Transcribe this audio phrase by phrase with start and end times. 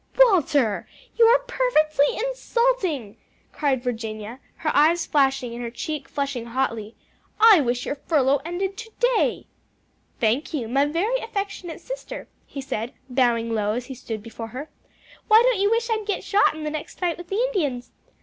[0.17, 3.17] "Walter, you are perfectly insulting,"
[3.53, 6.95] cried Virginia, her eyes flashing and her cheek flushing hotly.
[7.39, 9.45] "I wish your furlough ended to day."
[10.19, 14.71] "Thank you, my very affectionate sister," he said, bowing low as he stood before her.
[15.27, 17.91] "Why don't you wish I'd get shot in the next fight with the Indians?